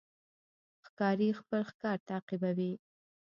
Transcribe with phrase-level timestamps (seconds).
[0.85, 2.73] ښکاري خپل ښکار تعقیبوي.